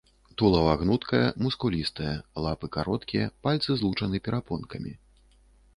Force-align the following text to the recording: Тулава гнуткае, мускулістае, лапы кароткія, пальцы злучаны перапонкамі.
Тулава 0.41 0.71
гнуткае, 0.81 1.19
мускулістае, 1.47 2.15
лапы 2.47 2.73
кароткія, 2.77 3.29
пальцы 3.45 3.69
злучаны 3.83 4.17
перапонкамі. 4.31 4.91